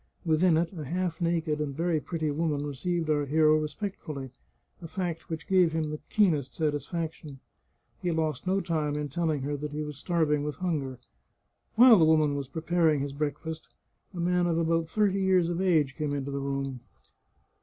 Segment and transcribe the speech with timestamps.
[0.25, 4.31] Within it a half naked and very pretty woman received our hero respect fully,
[4.81, 7.39] a fact which gave him the keenest satisfaction.
[8.01, 10.97] He lost no time in telling her that he was starving with hunger.
[11.75, 13.75] While the woman was preparing his breakfast
[14.11, 16.79] a man of about thirty years of age came into the room.